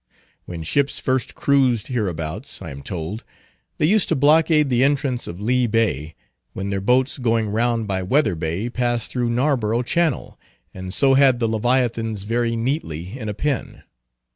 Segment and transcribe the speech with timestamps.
[0.45, 3.23] When ships first cruised hereabouts, I am told,
[3.77, 6.15] they used to blockade the entrance of Lee Bay,
[6.53, 10.39] when their boats going round by Weather Bay, passed through Narborough channel,
[10.73, 13.83] and so had the Leviathans very neatly in a pen.